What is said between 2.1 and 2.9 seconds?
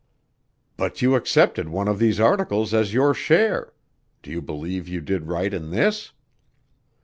articles